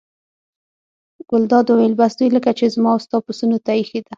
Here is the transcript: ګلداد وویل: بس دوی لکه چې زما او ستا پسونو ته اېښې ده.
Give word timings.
ګلداد 1.29 1.65
وویل: 1.67 1.93
بس 1.99 2.13
دوی 2.17 2.29
لکه 2.35 2.51
چې 2.57 2.65
زما 2.75 2.89
او 2.93 2.99
ستا 3.05 3.17
پسونو 3.25 3.57
ته 3.65 3.71
اېښې 3.77 3.99
ده. 4.03 4.09